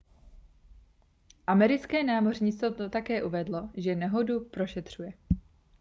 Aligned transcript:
americké 1.47 2.03
námořnictvo 2.03 2.89
také 2.89 3.23
uvedlo 3.23 3.69
že 3.77 3.95
nehodu 3.95 4.45
prošetřuje 4.45 5.13